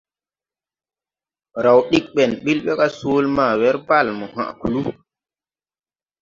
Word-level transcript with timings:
Raw 1.63 1.79
diggi 1.89 2.31
ɓil 2.43 2.59
ɓɛ 2.65 2.73
ga 2.79 2.87
soole 2.97 3.27
ma 3.37 3.45
wɛr 3.59 3.75
Bale 3.87 4.11
mo 4.19 4.25
hãʼ 4.35 4.49
kluu. 4.59 4.89